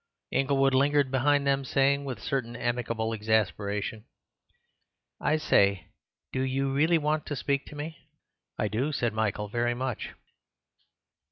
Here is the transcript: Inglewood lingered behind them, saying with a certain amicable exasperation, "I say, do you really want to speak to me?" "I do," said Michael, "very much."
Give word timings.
Inglewood 0.31 0.73
lingered 0.73 1.11
behind 1.11 1.45
them, 1.45 1.63
saying 1.63 2.05
with 2.05 2.17
a 2.17 2.21
certain 2.23 2.55
amicable 2.55 3.13
exasperation, 3.13 4.05
"I 5.19 5.37
say, 5.37 5.89
do 6.33 6.41
you 6.41 6.73
really 6.73 6.97
want 6.97 7.27
to 7.27 7.35
speak 7.35 7.67
to 7.67 7.75
me?" 7.75 7.99
"I 8.57 8.67
do," 8.67 8.91
said 8.93 9.13
Michael, 9.13 9.47
"very 9.47 9.75
much." 9.75 10.13